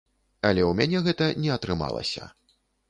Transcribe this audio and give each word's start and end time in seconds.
Але 0.49 0.61
ў 0.69 0.79
мяне 0.81 1.03
гэта 1.09 1.29
не 1.45 1.55
атрымалася. 1.61 2.33